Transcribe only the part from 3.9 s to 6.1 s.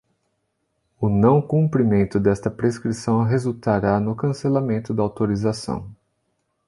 no cancelamento da autorização.